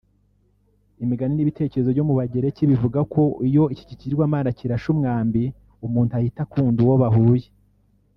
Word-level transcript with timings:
Imigani 1.03 1.33
n’ibitekerezo 1.35 1.89
byo 1.95 2.05
mu 2.07 2.13
bagereki 2.19 2.63
bivuga 2.71 2.99
ko 3.13 3.21
iyo 3.47 3.63
iki 3.73 3.83
kigirwamana 3.89 4.49
kirashe 4.57 4.87
umwambi 4.93 5.43
umuntu 5.85 6.11
ahita 6.19 6.41
akunda 6.45 6.79
uwo 6.85 6.95
bahuye 7.03 7.47